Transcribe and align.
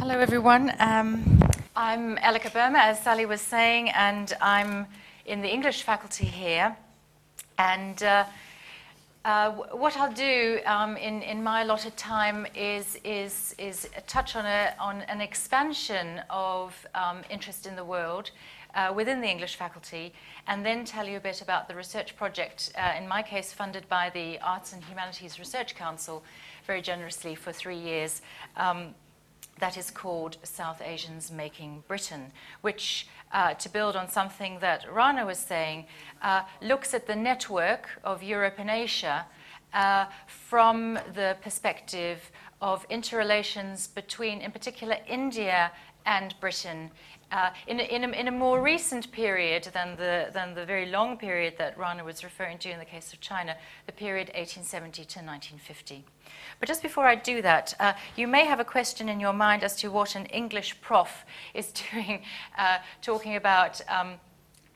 Hello, 0.00 0.18
everyone. 0.18 0.72
Um, 0.78 1.42
I'm 1.76 2.16
Elleke 2.16 2.50
Boehmer, 2.54 2.78
as 2.78 3.02
Sally 3.02 3.26
was 3.26 3.42
saying, 3.42 3.90
and 3.90 4.32
I'm 4.40 4.86
in 5.26 5.42
the 5.42 5.52
English 5.52 5.82
faculty 5.82 6.24
here. 6.24 6.74
And 7.58 8.02
uh, 8.02 8.24
uh, 9.26 9.50
what 9.50 9.98
I'll 9.98 10.10
do 10.10 10.60
um, 10.64 10.96
in, 10.96 11.20
in 11.20 11.42
my 11.42 11.64
allotted 11.64 11.98
time 11.98 12.46
is, 12.54 12.98
is, 13.04 13.54
is 13.58 13.90
touch 14.06 14.36
on, 14.36 14.46
a, 14.46 14.72
on 14.80 15.02
an 15.02 15.20
expansion 15.20 16.22
of 16.30 16.74
um, 16.94 17.20
interest 17.28 17.66
in 17.66 17.76
the 17.76 17.84
world 17.84 18.30
uh, 18.74 18.94
within 18.96 19.20
the 19.20 19.28
English 19.28 19.56
faculty, 19.56 20.14
and 20.46 20.64
then 20.64 20.86
tell 20.86 21.06
you 21.06 21.18
a 21.18 21.20
bit 21.20 21.42
about 21.42 21.68
the 21.68 21.74
research 21.74 22.16
project, 22.16 22.72
uh, 22.78 22.94
in 22.96 23.06
my 23.06 23.20
case, 23.20 23.52
funded 23.52 23.86
by 23.90 24.08
the 24.14 24.38
Arts 24.40 24.72
and 24.72 24.82
Humanities 24.82 25.38
Research 25.38 25.74
Council 25.74 26.24
very 26.66 26.80
generously 26.80 27.34
for 27.34 27.52
three 27.52 27.78
years. 27.78 28.22
Um, 28.56 28.94
that 29.60 29.76
is 29.76 29.90
called 29.90 30.38
South 30.42 30.82
Asians 30.84 31.30
Making 31.30 31.84
Britain, 31.86 32.32
which, 32.62 33.06
uh, 33.32 33.54
to 33.54 33.68
build 33.68 33.94
on 33.94 34.08
something 34.08 34.58
that 34.60 34.90
Rana 34.90 35.24
was 35.24 35.38
saying, 35.38 35.86
uh, 36.22 36.42
looks 36.60 36.94
at 36.94 37.06
the 37.06 37.16
network 37.16 37.88
of 38.02 38.22
Europe 38.22 38.54
and 38.58 38.70
Asia 38.70 39.26
uh, 39.72 40.06
from 40.26 40.94
the 41.14 41.36
perspective 41.42 42.30
of 42.60 42.84
interrelations 42.90 43.86
between, 43.86 44.40
in 44.40 44.50
particular, 44.50 44.96
India 45.06 45.70
and 46.06 46.34
Britain 46.40 46.90
uh, 47.32 47.50
in, 47.66 47.80
a, 47.80 47.82
in, 47.84 48.04
a, 48.04 48.08
in, 48.08 48.28
a, 48.28 48.32
more 48.32 48.60
recent 48.60 49.10
period 49.12 49.68
than 49.72 49.96
the, 49.96 50.30
than 50.32 50.54
the 50.54 50.64
very 50.64 50.86
long 50.86 51.16
period 51.16 51.54
that 51.58 51.78
Rana 51.78 52.04
was 52.04 52.24
referring 52.24 52.58
to 52.58 52.70
in 52.70 52.78
the 52.78 52.84
case 52.84 53.12
of 53.12 53.20
China, 53.20 53.56
the 53.86 53.92
period 53.92 54.28
1870 54.28 55.04
to 55.04 55.18
1950. 55.20 56.04
But 56.58 56.68
just 56.68 56.82
before 56.82 57.06
I 57.06 57.14
do 57.14 57.40
that, 57.42 57.74
uh, 57.78 57.92
you 58.16 58.26
may 58.26 58.44
have 58.46 58.60
a 58.60 58.64
question 58.64 59.08
in 59.08 59.20
your 59.20 59.32
mind 59.32 59.62
as 59.62 59.76
to 59.76 59.90
what 59.90 60.14
an 60.16 60.26
English 60.26 60.80
prof 60.80 61.24
is 61.54 61.72
doing, 61.92 62.22
uh, 62.58 62.78
talking 63.02 63.36
about. 63.36 63.80
Um, 63.88 64.14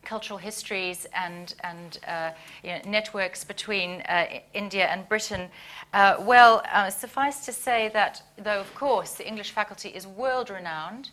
cultural 0.05 0.37
histories 0.37 1.07
and, 1.15 1.55
and 1.63 1.97
uh, 2.07 2.29
you 2.63 2.69
know, 2.69 2.79
networks 2.85 3.43
between 3.43 4.01
uh, 4.01 4.27
India 4.53 4.85
and 4.85 5.09
Britain. 5.09 5.49
Uh, 5.93 6.17
well, 6.19 6.61
uh, 6.71 6.91
suffice 6.91 7.43
to 7.43 7.51
say 7.51 7.89
that, 7.91 8.21
though, 8.37 8.59
of 8.59 8.73
course, 8.75 9.13
the 9.13 9.27
English 9.27 9.49
faculty 9.49 9.89
is 9.89 10.05
world 10.05 10.51
renowned 10.51 11.09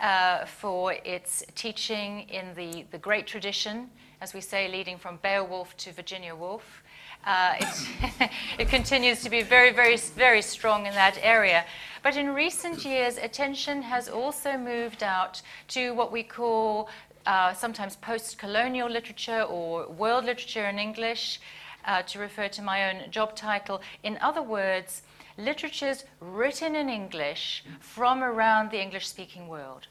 uh, 0.00 0.44
for 0.44 0.94
its 1.04 1.44
teaching 1.54 2.20
in 2.28 2.54
the, 2.54 2.84
the 2.90 2.98
great 2.98 3.26
tradition, 3.26 3.90
as 4.20 4.34
we 4.34 4.40
say, 4.40 4.68
leading 4.68 4.98
from 4.98 5.18
Beowulf 5.22 5.76
to 5.78 5.92
Virginia 5.92 6.34
Woolf. 6.34 6.82
Uh, 7.26 7.54
it, 7.58 8.30
it, 8.60 8.68
continues 8.68 9.22
to 9.22 9.30
be 9.30 9.42
very, 9.42 9.72
very, 9.72 9.96
very 9.96 10.40
strong 10.40 10.86
in 10.86 10.94
that 10.94 11.18
area. 11.20 11.64
But 12.02 12.16
in 12.16 12.34
recent 12.34 12.84
years, 12.84 13.18
attention 13.18 13.82
has 13.82 14.08
also 14.08 14.56
moved 14.56 15.02
out 15.02 15.42
to 15.68 15.92
what 15.94 16.12
we 16.12 16.22
call 16.22 16.88
uh, 17.26 17.52
sometimes 17.52 17.96
post 17.96 18.38
colonial 18.38 18.88
literature 18.88 19.42
or 19.42 19.88
world 19.88 20.24
literature 20.24 20.66
in 20.66 20.78
English, 20.78 21.40
uh, 21.84 22.02
to 22.02 22.18
refer 22.18 22.48
to 22.48 22.62
my 22.62 22.90
own 22.90 23.10
job 23.10 23.34
title. 23.34 23.80
In 24.02 24.18
other 24.20 24.42
words, 24.42 25.02
literatures 25.38 26.04
written 26.20 26.74
in 26.74 26.88
English 26.88 27.64
from 27.80 28.22
around 28.22 28.70
the 28.70 28.82
English 28.82 29.08
speaking 29.08 29.48
world. 29.48 29.86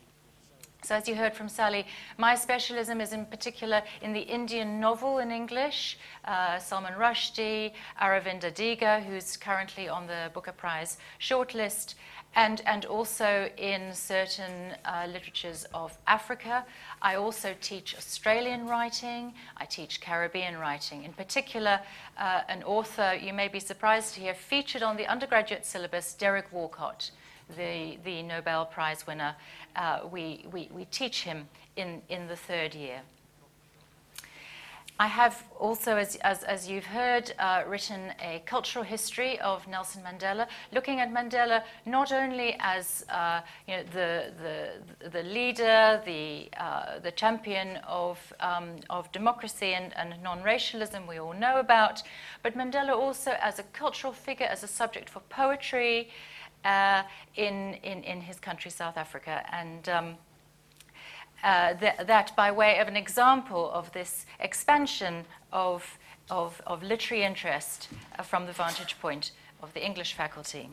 So, 0.84 0.96
as 0.96 1.08
you 1.08 1.16
heard 1.16 1.34
from 1.34 1.50
Sally, 1.50 1.86
my 2.18 2.36
specialism 2.36 3.02
is 3.02 3.12
in 3.12 3.26
particular 3.26 3.82
in 4.02 4.14
the 4.14 4.22
Indian 4.22 4.80
novel 4.80 5.18
in 5.18 5.32
English, 5.32 5.98
uh, 6.26 6.60
Salman 6.60 6.94
Rushdie, 6.94 7.74
Aravinda 8.00 8.52
Adiga, 8.52 9.04
who's 9.04 9.38
currently 9.38 9.90
on 9.90 10.06
the 10.08 10.30
Booker 10.34 10.52
Prize 10.52 10.98
shortlist, 11.20 11.96
and, 12.36 12.62
and 12.68 12.86
also 12.86 13.50
in 13.58 13.92
certain 13.94 14.76
uh, 14.86 15.08
literatures 15.12 15.66
of 15.74 15.98
Africa. 16.06 16.64
I 17.02 17.16
also 17.16 17.56
teach 17.60 17.96
Australian 17.98 18.68
writing, 18.68 19.34
I 19.58 19.66
teach 19.66 20.00
Caribbean 20.00 20.58
writing. 20.58 21.04
In 21.04 21.14
particular, 21.14 21.80
uh, 22.18 22.42
an 22.48 22.62
author, 22.64 23.18
you 23.20 23.34
may 23.34 23.48
be 23.48 23.60
surprised 23.60 24.14
to 24.14 24.22
hear, 24.22 24.36
featured 24.36 24.84
on 24.84 24.96
the 24.98 25.08
undergraduate 25.08 25.66
syllabus, 25.66 26.14
Derek 26.14 26.54
Walcott, 26.54 27.10
the, 27.56 27.98
the 28.04 28.24
Nobel 28.24 28.66
Prize 28.66 29.06
winner. 29.08 29.36
Uh, 29.76 30.02
we, 30.12 30.46
we, 30.52 30.70
we 30.74 30.86
teach 30.86 31.24
him 31.24 31.48
in, 31.76 32.02
in 32.10 32.28
the 32.28 32.36
third 32.36 32.74
year. 32.74 33.02
I 35.00 35.06
have 35.06 35.44
also, 35.60 35.96
as, 35.96 36.16
as, 36.18 36.44
as 36.44 36.68
you've 36.68 36.88
heard, 36.88 37.32
uh, 37.38 37.64
written 37.68 38.14
a 38.20 38.42
cultural 38.48 38.84
history 38.84 39.40
of 39.42 39.68
Nelson 39.68 40.02
Mandela, 40.02 40.48
looking 40.72 41.00
at 41.02 41.14
Mandela 41.14 41.62
not 41.86 42.12
only 42.12 42.56
as 42.60 43.06
uh, 43.10 43.42
you 43.68 43.76
know, 43.76 43.84
the, 43.94 44.32
the, 44.42 45.10
the 45.10 45.22
leader, 45.22 46.02
the, 46.04 46.50
uh, 46.60 46.98
the 46.98 47.12
champion 47.12 47.78
of, 47.88 48.18
um, 48.40 48.78
of 48.90 49.12
democracy 49.12 49.76
and, 49.76 49.96
and 49.98 50.16
non 50.24 50.42
racialism 50.42 51.06
we 51.06 51.20
all 51.20 51.34
know 51.34 51.60
about, 51.60 52.02
but 52.42 52.58
Mandela 52.58 52.96
also 52.96 53.36
as 53.40 53.60
a 53.60 53.64
cultural 53.74 54.14
figure, 54.14 54.48
as 54.48 54.64
a 54.64 54.68
subject 54.68 55.12
for 55.12 55.20
poetry 55.30 56.10
uh, 56.66 57.04
in, 57.36 57.76
in, 57.84 58.04
in 58.04 58.22
his 58.22 58.40
country, 58.40 58.72
South 58.72 58.98
Africa. 58.98 59.44
And 59.52 59.90
um, 59.90 60.16
uh, 61.44 61.74
th- 61.76 61.98
that 62.06 62.36
by 62.36 62.52
way 62.52 62.80
of 62.80 62.88
an 62.88 62.98
example 62.98 63.72
of 63.72 63.92
this 63.94 64.26
expansion 64.40 65.26
of, 65.52 65.98
of, 66.30 66.62
of 66.66 66.84
literary 66.84 67.24
interest 67.24 67.90
uh, 68.18 68.24
from 68.24 68.46
the 68.46 68.52
vantage 68.52 69.00
point 69.00 69.32
of 69.62 69.74
the 69.74 69.86
English 69.86 70.14
faculty. 70.14 70.70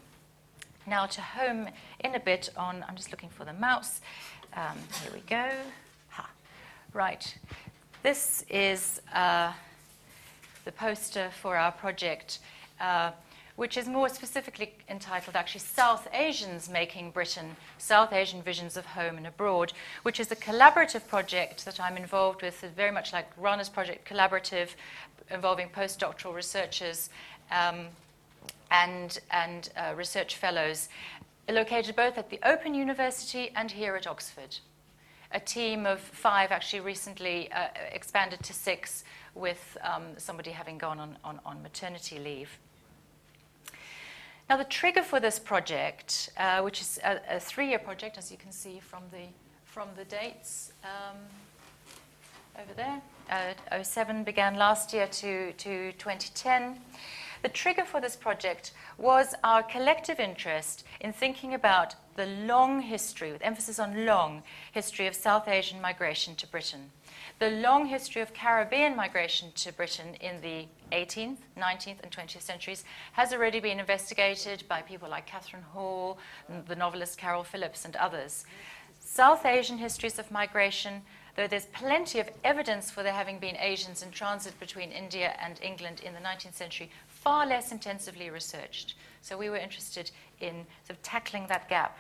Now, 0.86 1.06
to 1.06 1.20
home 1.20 1.68
in 2.00 2.14
a 2.14 2.20
bit 2.20 2.50
on, 2.56 2.84
I'm 2.86 2.96
just 2.96 3.10
looking 3.10 3.30
for 3.30 3.44
the 3.44 3.54
mouse. 3.54 4.00
Um, 4.54 4.76
here 5.02 5.12
we 5.12 5.20
go. 5.20 5.50
Ha. 6.10 6.28
Right. 6.92 7.36
This 8.02 8.44
is 8.50 9.00
uh, 9.14 9.52
the 10.66 10.72
poster 10.72 11.30
for 11.40 11.56
our 11.56 11.72
project. 11.72 12.40
Which 13.56 13.76
is 13.76 13.86
more 13.86 14.08
specifically 14.08 14.74
entitled 14.88 15.36
actually 15.36 15.60
South 15.60 16.08
Asians 16.12 16.68
Making 16.68 17.12
Britain, 17.12 17.56
South 17.78 18.12
Asian 18.12 18.42
Visions 18.42 18.76
of 18.76 18.84
Home 18.84 19.16
and 19.16 19.26
Abroad, 19.28 19.72
which 20.02 20.18
is 20.18 20.32
a 20.32 20.36
collaborative 20.36 21.06
project 21.06 21.64
that 21.64 21.78
I'm 21.78 21.96
involved 21.96 22.42
with, 22.42 22.60
very 22.76 22.90
much 22.90 23.12
like 23.12 23.30
Rana's 23.36 23.68
project, 23.68 24.08
collaborative, 24.08 24.70
involving 25.30 25.68
postdoctoral 25.68 26.34
researchers 26.34 27.10
um, 27.52 27.86
and, 28.72 29.20
and 29.30 29.70
uh, 29.76 29.94
research 29.94 30.34
fellows, 30.34 30.88
located 31.48 31.94
both 31.94 32.18
at 32.18 32.30
the 32.30 32.40
Open 32.42 32.74
University 32.74 33.52
and 33.54 33.70
here 33.70 33.94
at 33.94 34.06
Oxford. 34.06 34.58
A 35.30 35.40
team 35.40 35.86
of 35.86 36.00
five 36.00 36.50
actually 36.50 36.80
recently 36.80 37.50
uh, 37.52 37.68
expanded 37.92 38.42
to 38.42 38.52
six 38.52 39.04
with 39.34 39.76
um, 39.82 40.04
somebody 40.16 40.50
having 40.50 40.78
gone 40.78 40.98
on, 40.98 41.16
on, 41.24 41.40
on 41.44 41.62
maternity 41.62 42.18
leave. 42.18 42.58
Now, 44.48 44.58
the 44.58 44.64
trigger 44.64 45.02
for 45.02 45.20
this 45.20 45.38
project, 45.38 46.30
uh, 46.36 46.60
which 46.60 46.80
is 46.82 46.98
a, 47.02 47.36
a 47.36 47.40
three-year 47.40 47.78
project, 47.78 48.18
as 48.18 48.30
you 48.30 48.36
can 48.36 48.52
see 48.52 48.78
from 48.78 49.02
the 49.10 49.26
from 49.64 49.88
the 49.96 50.04
dates 50.04 50.72
um, 50.84 51.16
over 52.62 52.72
there, 52.74 53.02
uh, 53.28 53.82
07 53.82 54.22
began 54.22 54.54
last 54.54 54.92
year 54.92 55.08
to, 55.08 55.52
to 55.54 55.90
2010. 55.92 56.78
The 57.44 57.50
trigger 57.50 57.84
for 57.84 58.00
this 58.00 58.16
project 58.16 58.72
was 58.96 59.34
our 59.44 59.62
collective 59.62 60.18
interest 60.18 60.82
in 60.98 61.12
thinking 61.12 61.52
about 61.52 61.94
the 62.16 62.24
long 62.24 62.80
history, 62.80 63.32
with 63.32 63.42
emphasis 63.42 63.78
on 63.78 64.06
long, 64.06 64.42
history 64.72 65.06
of 65.06 65.14
South 65.14 65.46
Asian 65.46 65.78
migration 65.78 66.34
to 66.36 66.46
Britain 66.46 66.90
the 67.38 67.50
long 67.50 67.86
history 67.86 68.22
of 68.22 68.32
Caribbean 68.32 68.94
migration 68.94 69.50
to 69.56 69.72
Britain 69.72 70.14
in 70.20 70.40
the 70.40 70.66
18th, 70.92 71.38
19th, 71.58 72.02
and 72.02 72.10
20th 72.12 72.42
centuries 72.42 72.84
has 73.12 73.32
already 73.32 73.60
been 73.60 73.80
investigated 73.80 74.62
by 74.68 74.80
people 74.82 75.08
like 75.08 75.26
Catherine 75.26 75.62
Hall, 75.62 76.18
the 76.68 76.76
novelist 76.76 77.18
Caryl 77.18 77.44
Phillips, 77.44 77.84
and 77.84 77.96
others. 77.96 78.44
South 79.00 79.44
Asian 79.44 79.78
histories 79.78 80.18
of 80.18 80.30
migration, 80.30 81.02
though 81.36 81.46
there's 81.46 81.66
plenty 81.66 82.20
of 82.20 82.30
evidence 82.44 82.90
for 82.90 83.02
there 83.02 83.12
having 83.12 83.38
been 83.38 83.56
Asians 83.56 84.02
in 84.02 84.10
transit 84.10 84.58
between 84.60 84.90
India 84.90 85.36
and 85.40 85.60
England 85.62 86.00
in 86.04 86.14
the 86.14 86.20
19th 86.20 86.54
century, 86.54 86.90
far 87.06 87.46
less 87.46 87.72
intensively 87.72 88.30
researched. 88.30 88.94
So 89.20 89.36
we 89.36 89.50
were 89.50 89.56
interested 89.56 90.10
in 90.40 90.66
sort 90.86 90.98
of 90.98 91.02
tackling 91.02 91.46
that 91.48 91.68
gap. 91.68 91.98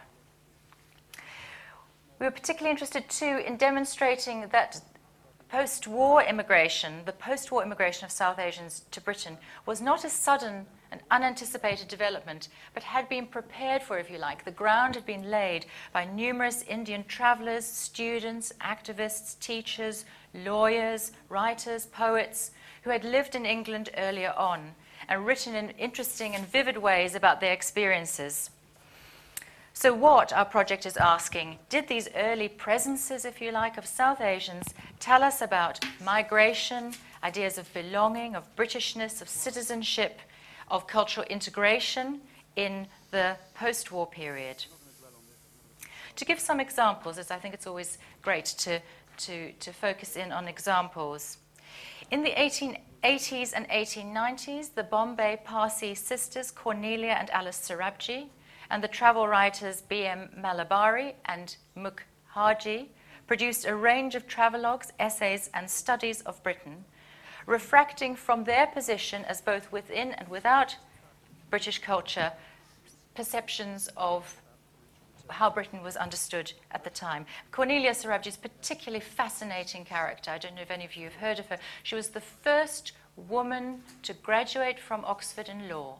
We 2.18 2.26
were 2.26 2.30
particularly 2.30 2.70
interested 2.70 3.08
too 3.08 3.42
in 3.44 3.56
demonstrating 3.56 4.48
that 4.52 4.80
post 5.48 5.86
war 5.86 6.22
immigration, 6.22 7.02
the 7.04 7.12
post 7.12 7.50
war 7.50 7.62
immigration 7.62 8.04
of 8.04 8.10
South 8.10 8.38
Asians 8.38 8.82
to 8.92 9.00
Britain, 9.00 9.38
was 9.66 9.80
not 9.80 10.04
a 10.04 10.10
sudden 10.10 10.66
and 10.94 11.02
unanticipated 11.10 11.88
development, 11.88 12.48
but 12.72 12.84
had 12.84 13.08
been 13.08 13.26
prepared 13.26 13.82
for, 13.82 13.98
if 13.98 14.08
you 14.08 14.16
like. 14.16 14.44
The 14.44 14.52
ground 14.52 14.94
had 14.94 15.04
been 15.04 15.28
laid 15.28 15.66
by 15.92 16.04
numerous 16.04 16.62
Indian 16.62 17.04
travelers, 17.08 17.64
students, 17.64 18.52
activists, 18.60 19.36
teachers, 19.40 20.04
lawyers, 20.32 21.10
writers, 21.28 21.86
poets 21.86 22.52
who 22.82 22.90
had 22.90 23.02
lived 23.02 23.34
in 23.34 23.44
England 23.44 23.90
earlier 23.96 24.32
on 24.36 24.70
and 25.08 25.26
written 25.26 25.56
in 25.56 25.70
interesting 25.70 26.36
and 26.36 26.46
vivid 26.46 26.76
ways 26.76 27.16
about 27.16 27.40
their 27.40 27.52
experiences. 27.52 28.50
So, 29.72 29.92
what 29.92 30.32
our 30.32 30.44
project 30.44 30.86
is 30.86 30.96
asking 30.96 31.58
did 31.68 31.88
these 31.88 32.08
early 32.14 32.48
presences, 32.48 33.24
if 33.24 33.40
you 33.40 33.50
like, 33.50 33.76
of 33.76 33.86
South 33.86 34.20
Asians 34.20 34.72
tell 35.00 35.24
us 35.24 35.42
about 35.42 35.84
migration, 36.04 36.94
ideas 37.24 37.58
of 37.58 37.72
belonging, 37.74 38.36
of 38.36 38.54
Britishness, 38.54 39.20
of 39.20 39.28
citizenship, 39.28 40.20
of 40.74 40.88
cultural 40.88 41.24
integration 41.30 42.20
in 42.56 42.88
the 43.12 43.36
post 43.54 43.92
war 43.92 44.06
period? 44.06 44.64
To 46.16 46.24
give 46.24 46.40
some 46.40 46.58
examples, 46.60 47.16
as 47.16 47.30
I 47.30 47.38
think 47.38 47.54
it's 47.54 47.66
always 47.66 47.98
great 48.22 48.44
to, 48.64 48.80
to, 49.18 49.52
to 49.52 49.72
focus 49.72 50.16
in 50.16 50.32
on 50.32 50.48
examples. 50.48 51.38
In 52.10 52.22
the 52.22 52.32
1880s 52.32 53.52
and 53.54 53.68
1890s, 53.68 54.74
the 54.74 54.82
Bombay 54.82 55.40
Parsi 55.44 55.94
sisters 55.94 56.50
Cornelia 56.50 57.16
and 57.20 57.30
Alice 57.30 57.68
Sorabji 57.68 58.26
and 58.70 58.82
the 58.82 58.88
travel 58.88 59.28
writers 59.28 59.82
B.M. 59.82 60.28
Malabari 60.36 61.14
and 61.26 61.56
Mukherjee 61.76 62.88
produced 63.28 63.64
a 63.64 63.76
range 63.76 64.14
of 64.16 64.26
travelogues, 64.26 64.90
essays, 64.98 65.50
and 65.54 65.70
studies 65.70 66.20
of 66.22 66.42
Britain, 66.42 66.84
refracting 67.46 68.16
from 68.16 68.44
their 68.44 68.66
position 68.66 69.24
as 69.24 69.40
both 69.40 69.70
within 69.72 70.12
and 70.12 70.28
without 70.28 70.76
British 71.50 71.78
culture 71.78 72.32
perceptions 73.14 73.88
of 73.96 74.40
how 75.28 75.48
Britain 75.48 75.82
was 75.82 75.96
understood 75.96 76.52
at 76.70 76.84
the 76.84 76.90
time. 76.90 77.26
Cornelia 77.50 77.92
Sorabji 77.92 78.26
is 78.26 78.36
a 78.36 78.40
particularly 78.40 79.00
fascinating 79.00 79.84
character. 79.84 80.30
I 80.30 80.38
don't 80.38 80.54
know 80.54 80.62
if 80.62 80.70
any 80.70 80.84
of 80.84 80.96
you 80.96 81.04
have 81.04 81.14
heard 81.14 81.38
of 81.38 81.46
her. 81.46 81.58
She 81.82 81.94
was 81.94 82.08
the 82.08 82.20
first 82.20 82.92
woman 83.16 83.82
to 84.02 84.12
graduate 84.12 84.78
from 84.78 85.04
Oxford 85.04 85.48
in 85.48 85.68
law. 85.68 85.96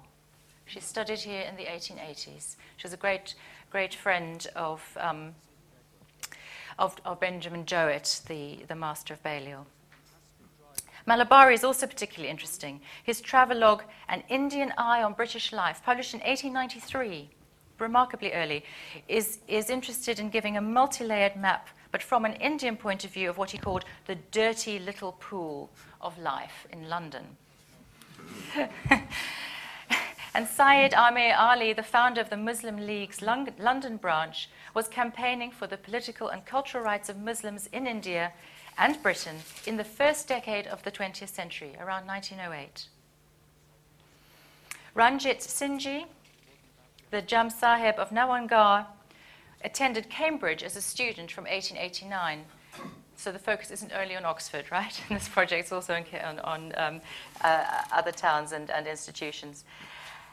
She 0.67 0.81
studied 0.81 1.21
here 1.21 1.43
in 1.43 1.57
the 1.57 1.65
1880s. 1.65 2.57
She 2.77 2.83
was 2.83 2.93
a 2.93 2.99
great, 2.99 3.35
great 3.71 3.95
friend 3.95 4.47
of, 4.57 4.83
um, 5.01 5.35
of, 6.79 6.97
of, 7.05 7.21
Benjamin 7.21 7.67
Jowett, 7.67 8.23
the, 8.29 8.61
the 8.67 8.75
master 8.75 9.15
of 9.15 9.23
Balliol. 9.23 9.67
Malabari 11.07 11.55
is 11.55 11.65
also 11.65 11.87
particularly 11.87 12.31
interesting. 12.31 12.81
His 13.03 13.21
travelogue, 13.21 13.83
An 14.09 14.23
Indian 14.29 14.73
Eye 14.79 15.03
on 15.03 15.13
British 15.13 15.53
Life, 15.53 15.83
published 15.85 16.15
in 16.15 16.21
1893, 16.21 17.29
remarkably 17.79 18.33
early, 18.33 18.65
is, 19.07 19.39
is 19.47 19.69
interested 19.69 20.19
in 20.19 20.31
giving 20.31 20.57
a 20.57 20.63
multi 20.63 21.05
layered 21.05 21.37
map, 21.37 21.69
but 21.93 22.03
from 22.03 22.25
an 22.25 22.35
Indian 22.35 22.77
point 22.77 23.05
of 23.05 23.11
view, 23.13 23.29
of 23.29 23.37
what 23.37 23.51
he 23.51 23.59
called 23.59 23.85
the 24.07 24.17
dirty 24.31 24.79
little 24.79 25.13
pool 25.13 25.71
of 26.01 26.19
life 26.19 26.67
in 26.73 26.89
London. 26.89 27.25
And 30.37 30.49
Syed 30.49 30.95
Amir 30.95 31.37
Ali, 31.39 31.73
the 31.75 31.85
founder 31.85 32.21
of 32.21 32.29
the 32.29 32.37
Muslim 32.37 32.85
League's 32.85 33.23
London 33.23 33.97
branch, 33.99 34.51
was 34.75 34.89
campaigning 34.89 35.53
for 35.53 35.69
the 35.69 35.77
political 35.77 36.27
and 36.29 36.45
cultural 36.45 36.83
rights 36.83 37.09
of 37.09 37.19
Muslims 37.19 37.69
in 37.69 37.87
India 37.87 38.33
and 38.79 39.03
Britain 39.03 39.37
in 39.67 39.77
the 39.77 39.85
first 39.85 40.29
decade 40.29 40.67
of 40.67 40.83
the 40.83 40.91
20th 40.91 41.29
century, 41.29 41.77
around 41.81 42.07
1908. 42.07 42.89
Ranjitsinhji, 44.95 46.07
the 47.11 47.23
Jam 47.23 47.51
Sahib 47.51 47.97
of 47.99 48.11
Nawanagar, 48.11 48.87
attended 49.65 50.09
Cambridge 50.11 50.63
as 50.63 50.77
a 50.77 50.83
student 50.83 51.33
from 51.33 51.45
1889. 51.45 52.45
So 53.17 53.33
the 53.33 53.39
focus 53.39 53.71
isn't 53.71 53.93
only 53.93 54.17
on 54.17 54.25
Oxford, 54.25 54.67
right? 54.73 55.01
this 55.09 55.29
project 55.29 55.67
is 55.67 55.73
also 55.73 55.95
on, 55.95 56.39
on 56.41 56.73
um, 56.77 57.01
uh, 57.43 57.65
other 57.93 58.13
towns 58.13 58.53
and, 58.53 58.71
and 58.71 58.87
institutions. 58.87 59.65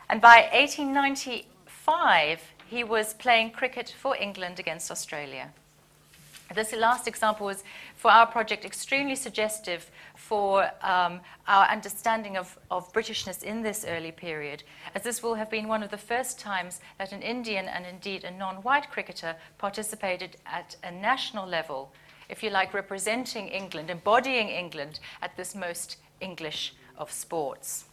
And 0.09 0.19
by 0.21 0.49
1895, 0.53 2.41
he 2.67 2.83
was 2.83 3.13
playing 3.13 3.51
cricket 3.51 3.95
for 3.97 4.15
England 4.17 4.59
against 4.59 4.91
Australia. 4.91 5.53
This 6.53 6.73
last 6.73 7.07
example 7.07 7.45
was, 7.45 7.63
for 7.95 8.11
our 8.11 8.25
project, 8.27 8.65
extremely 8.65 9.15
suggestive 9.15 9.89
for 10.15 10.69
um, 10.81 11.21
our 11.47 11.65
understanding 11.67 12.35
of, 12.35 12.57
of, 12.69 12.91
Britishness 12.91 13.43
in 13.43 13.61
this 13.61 13.85
early 13.87 14.11
period, 14.11 14.63
as 14.93 15.03
this 15.03 15.23
will 15.23 15.35
have 15.35 15.49
been 15.49 15.67
one 15.67 15.83
of 15.83 15.91
the 15.91 15.97
first 15.97 16.39
times 16.39 16.81
that 16.97 17.13
an 17.13 17.21
Indian 17.21 17.67
and 17.67 17.85
indeed 17.85 18.23
a 18.23 18.31
non 18.31 18.55
white 18.57 18.89
cricketer 18.89 19.35
participated 19.57 20.37
at 20.45 20.75
a 20.83 20.91
national 20.91 21.47
level, 21.47 21.93
if 22.27 22.43
you 22.43 22.49
like, 22.49 22.73
representing 22.73 23.47
England, 23.47 23.89
embodying 23.89 24.49
England 24.49 24.99
at 25.21 25.37
this 25.37 25.55
most 25.55 25.97
English 26.19 26.73
of 26.97 27.11
sports. 27.11 27.85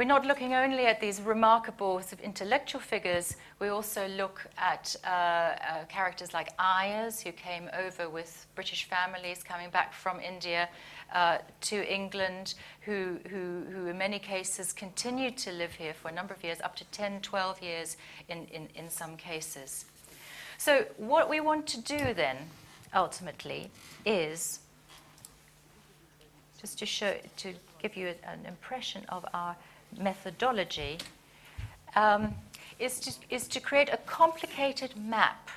We're 0.00 0.06
not 0.06 0.24
looking 0.24 0.54
only 0.54 0.86
at 0.86 0.98
these 0.98 1.20
remarkable 1.20 2.00
sort 2.00 2.14
of 2.14 2.20
intellectual 2.20 2.80
figures, 2.80 3.36
we 3.58 3.68
also 3.68 4.08
look 4.08 4.46
at 4.56 4.96
uh, 5.04 5.08
uh, 5.10 5.84
characters 5.90 6.32
like 6.32 6.54
ayahs, 6.58 7.20
who 7.20 7.32
came 7.32 7.68
over 7.78 8.08
with 8.08 8.46
British 8.54 8.84
families 8.84 9.42
coming 9.42 9.68
back 9.68 9.92
from 9.92 10.18
India 10.18 10.70
uh, 11.12 11.36
to 11.60 11.86
England, 11.86 12.54
who, 12.80 13.18
who, 13.28 13.66
who 13.70 13.88
in 13.88 13.98
many 13.98 14.18
cases 14.18 14.72
continued 14.72 15.36
to 15.36 15.52
live 15.52 15.72
here 15.74 15.92
for 15.92 16.08
a 16.08 16.12
number 16.12 16.32
of 16.32 16.42
years, 16.42 16.62
up 16.62 16.76
to 16.76 16.84
10, 16.84 17.20
12 17.20 17.62
years 17.62 17.98
in, 18.30 18.46
in, 18.46 18.68
in 18.74 18.88
some 18.88 19.18
cases. 19.18 19.84
So, 20.56 20.86
what 20.96 21.28
we 21.28 21.40
want 21.40 21.66
to 21.66 21.80
do 21.82 22.14
then, 22.14 22.38
ultimately, 22.94 23.70
is 24.06 24.60
just 26.58 26.78
to 26.78 26.86
show, 26.86 27.16
to 27.36 27.52
give 27.82 27.98
you 27.98 28.14
an 28.24 28.46
impression 28.46 29.04
of 29.10 29.26
our 29.34 29.56
methodology 29.98 30.98
um, 31.96 32.34
is, 32.78 33.00
to, 33.00 33.12
is 33.30 33.46
to 33.48 33.60
create 33.60 33.90
a 33.92 33.98
complicated 33.98 34.96
map 34.96 35.50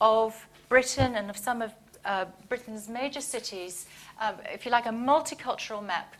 of 0.00 0.46
Britain 0.68 1.14
and 1.16 1.30
of 1.30 1.36
some 1.36 1.62
of 1.62 1.72
uh, 2.04 2.26
Britain's 2.48 2.88
major 2.88 3.20
cities, 3.20 3.86
um, 4.20 4.34
if 4.52 4.64
you 4.64 4.70
like, 4.70 4.86
a 4.86 4.90
multicultural 4.90 5.84
map 5.84 6.14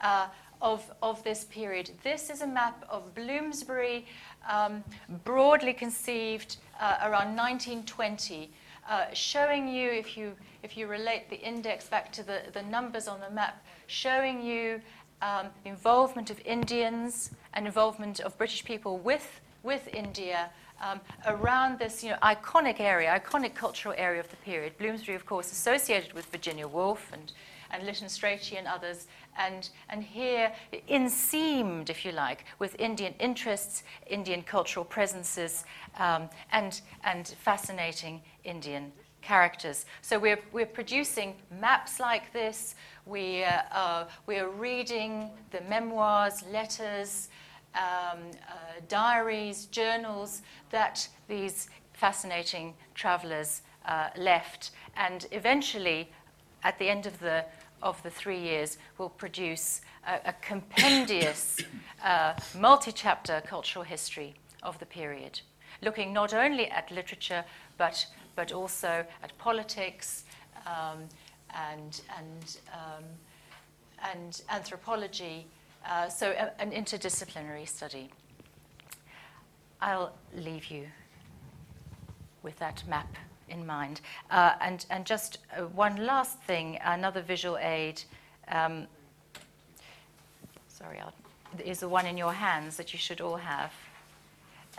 uh, 0.00 0.26
of, 0.60 0.84
of 1.02 1.22
this 1.24 1.44
period. 1.44 1.90
This 2.02 2.28
is 2.30 2.42
a 2.42 2.46
map 2.46 2.84
of 2.90 3.14
Bloomsbury, 3.14 4.06
um, 4.48 4.84
broadly 5.24 5.72
conceived 5.72 6.56
uh, 6.80 6.98
around 7.02 7.36
1920. 7.36 8.50
Uh, 8.88 9.04
showing 9.12 9.68
you, 9.68 9.88
if 9.88 10.16
you, 10.16 10.32
if 10.62 10.76
you 10.76 10.88
relate 10.88 11.30
the 11.30 11.36
index 11.36 11.88
back 11.88 12.10
to 12.10 12.22
the, 12.22 12.42
the 12.52 12.62
numbers 12.62 13.06
on 13.06 13.20
the 13.20 13.30
map, 13.30 13.64
showing 13.86 14.42
you 14.42 14.80
um, 15.22 15.46
involvement 15.64 16.30
of 16.30 16.40
Indians 16.44 17.30
and 17.54 17.66
involvement 17.66 18.20
of 18.20 18.36
British 18.38 18.64
people 18.64 18.98
with, 18.98 19.40
with 19.62 19.88
India 19.92 20.50
um, 20.80 21.00
around 21.26 21.78
this 21.78 22.02
you 22.02 22.10
know, 22.10 22.16
iconic 22.22 22.80
area, 22.80 23.20
iconic 23.22 23.54
cultural 23.54 23.94
area 23.96 24.20
of 24.20 24.30
the 24.30 24.36
period. 24.36 24.76
Bloomsbury, 24.78 25.14
of 25.16 25.26
course, 25.26 25.52
associated 25.52 26.12
with 26.12 26.26
Virginia 26.26 26.66
Woolf 26.66 27.12
and, 27.12 27.32
and 27.70 27.84
Lytton 27.84 28.08
Strachey 28.08 28.56
and 28.56 28.66
others, 28.66 29.06
and, 29.38 29.68
and 29.88 30.02
here 30.02 30.52
inseamed, 30.88 31.90
if 31.90 32.04
you 32.04 32.12
like, 32.12 32.44
with 32.58 32.78
Indian 32.80 33.14
interests, 33.20 33.82
Indian 34.06 34.42
cultural 34.42 34.84
presences, 34.84 35.64
um, 35.98 36.28
and, 36.52 36.80
and 37.04 37.28
fascinating 37.28 38.22
Indian 38.44 38.92
characters. 39.22 39.86
So 40.02 40.18
we're, 40.18 40.40
we're 40.52 40.66
producing 40.66 41.34
maps 41.60 42.00
like 42.00 42.32
this, 42.32 42.74
we, 43.06 43.44
uh, 43.44 43.62
uh, 43.72 44.04
we 44.26 44.36
are 44.38 44.48
reading 44.48 45.30
the 45.50 45.60
memoirs, 45.62 46.42
letters, 46.50 47.28
um, 47.74 48.18
uh, 48.48 48.80
diaries, 48.88 49.66
journals 49.66 50.42
that 50.70 51.08
these 51.28 51.68
fascinating 51.92 52.74
travelers 52.94 53.62
uh, 53.86 54.08
left. 54.16 54.70
And 54.96 55.26
eventually, 55.32 56.10
at 56.62 56.78
the 56.78 56.88
end 56.88 57.06
of 57.06 57.18
the, 57.20 57.44
of 57.82 58.02
the 58.02 58.10
three 58.10 58.38
years, 58.38 58.78
will 58.98 59.08
produce 59.08 59.80
a, 60.06 60.30
a 60.30 60.32
compendious, 60.40 61.58
uh, 62.04 62.34
multi 62.58 62.92
chapter 62.92 63.42
cultural 63.46 63.84
history 63.84 64.34
of 64.62 64.78
the 64.78 64.86
period, 64.86 65.40
looking 65.82 66.12
not 66.12 66.34
only 66.34 66.66
at 66.70 66.90
literature 66.90 67.44
but 67.78 68.06
but 68.40 68.52
also 68.52 69.04
at 69.22 69.36
politics 69.36 70.24
um, 70.64 71.00
and, 71.54 72.00
and, 72.16 72.56
um, 72.72 73.04
and 74.14 74.40
anthropology, 74.48 75.46
uh, 75.86 76.08
so 76.08 76.30
a, 76.30 76.58
an 76.58 76.70
interdisciplinary 76.70 77.68
study. 77.68 78.08
I'll 79.82 80.14
leave 80.34 80.70
you 80.70 80.86
with 82.42 82.58
that 82.60 82.82
map 82.88 83.14
in 83.50 83.66
mind. 83.66 84.00
Uh, 84.30 84.52
and, 84.62 84.86
and 84.88 85.04
just 85.04 85.36
uh, 85.54 85.64
one 85.64 86.06
last 86.06 86.38
thing, 86.44 86.78
another 86.82 87.20
visual 87.20 87.58
aid. 87.58 88.02
Um, 88.48 88.86
sorry, 90.66 90.98
I'll, 90.98 91.12
is 91.62 91.80
the 91.80 91.90
one 91.90 92.06
in 92.06 92.16
your 92.16 92.32
hands 92.32 92.78
that 92.78 92.94
you 92.94 92.98
should 92.98 93.20
all 93.20 93.36
have. 93.36 93.72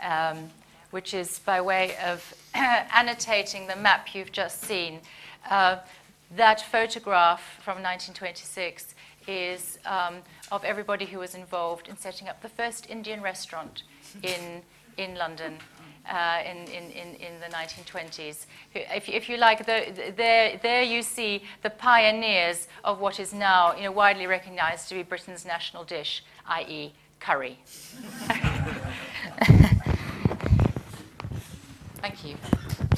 Um, 0.02 0.50
which 0.92 1.12
is 1.14 1.40
by 1.40 1.60
way 1.60 1.96
of 2.04 2.34
annotating 2.54 3.66
the 3.66 3.76
map 3.76 4.14
you've 4.14 4.30
just 4.30 4.62
seen. 4.62 5.00
Uh, 5.50 5.78
that 6.36 6.60
photograph 6.70 7.42
from 7.62 7.82
1926 7.82 8.94
is 9.26 9.78
um, 9.84 10.16
of 10.50 10.64
everybody 10.64 11.04
who 11.06 11.18
was 11.18 11.34
involved 11.34 11.88
in 11.88 11.96
setting 11.96 12.28
up 12.28 12.40
the 12.42 12.48
first 12.48 12.88
Indian 12.88 13.20
restaurant 13.20 13.82
in, 14.22 14.62
in 14.96 15.16
London. 15.16 15.54
Uh, 16.10 16.42
in, 16.44 16.56
in, 16.64 16.90
in, 16.90 17.38
the 17.38 17.46
1920s. 17.54 18.46
If, 18.74 19.08
if 19.08 19.28
you 19.28 19.36
like, 19.36 19.64
the, 19.64 20.12
there, 20.16 20.58
there 20.60 20.82
you 20.82 21.00
see 21.00 21.44
the 21.62 21.70
pioneers 21.70 22.66
of 22.82 22.98
what 22.98 23.20
is 23.20 23.32
now 23.32 23.76
you 23.76 23.84
know, 23.84 23.92
widely 23.92 24.26
recognized 24.26 24.88
to 24.88 24.96
be 24.96 25.04
Britain's 25.04 25.44
national 25.46 25.84
dish, 25.84 26.24
i.e., 26.48 26.92
curry. 27.20 27.56
Thank 32.02 32.24
you. 32.24 32.91